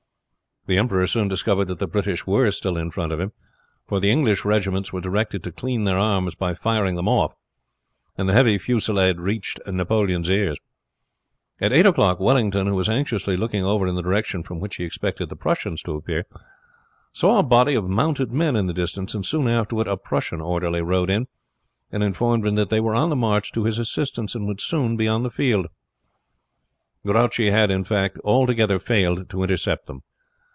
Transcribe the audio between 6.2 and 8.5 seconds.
by firing them off, and the